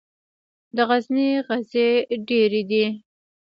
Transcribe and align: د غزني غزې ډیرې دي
د 0.75 0.77
غزني 0.89 1.29
غزې 1.47 1.89
ډیرې 2.27 2.61
دي 2.69 2.85